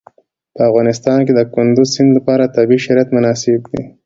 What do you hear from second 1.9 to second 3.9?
سیند لپاره طبیعي شرایط مناسب دي.